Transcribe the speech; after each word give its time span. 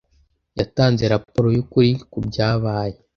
Yatanze 0.59 1.03
raporo 1.13 1.47
yukuri 1.55 1.89
kubyabaye. 2.11 2.97